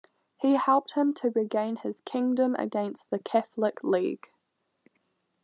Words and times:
He 0.35 0.55
helped 0.55 0.93
him 0.93 1.13
to 1.13 1.29
regain 1.29 1.75
his 1.75 2.01
kingdom 2.01 2.55
against 2.57 3.11
the 3.11 3.19
Catholic 3.19 3.83
League. 3.83 4.31